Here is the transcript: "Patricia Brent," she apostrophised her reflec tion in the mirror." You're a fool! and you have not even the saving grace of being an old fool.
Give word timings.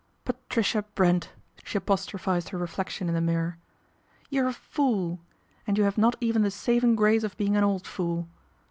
"Patricia 0.25 0.81
Brent," 0.95 1.29
she 1.63 1.77
apostrophised 1.77 2.49
her 2.49 2.57
reflec 2.57 2.89
tion 2.89 3.07
in 3.07 3.13
the 3.13 3.21
mirror." 3.21 3.59
You're 4.31 4.47
a 4.47 4.51
fool! 4.51 5.19
and 5.67 5.77
you 5.77 5.83
have 5.83 5.95
not 5.95 6.15
even 6.19 6.41
the 6.41 6.49
saving 6.49 6.95
grace 6.95 7.23
of 7.23 7.37
being 7.37 7.55
an 7.55 7.63
old 7.63 7.85
fool. 7.85 8.27